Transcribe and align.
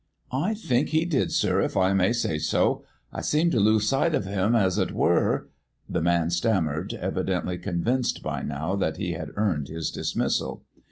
"I 0.33 0.55
think 0.55 0.89
he 0.89 1.05
did, 1.05 1.31
sir, 1.31 1.61
if 1.61 1.77
I 1.77 1.93
may 1.93 2.11
say 2.11 2.39
so. 2.39 2.83
I 3.13 3.21
seemed 3.21 3.51
to 3.51 3.59
lose 3.59 3.87
sight 3.87 4.15
of 4.15 4.25
him, 4.25 4.55
as 4.55 4.79
it 4.79 4.93
were" 4.93 5.49
The 5.87 6.01
man 6.01 6.31
stammered, 6.31 6.95
evidently 6.95 7.59
convinced 7.59 8.23
by 8.23 8.41
now 8.41 8.75
that 8.77 8.97
he 8.97 9.11
had 9.13 9.29
earned 9.35 9.67
his 9.67 9.91
dismissal. 9.91 10.63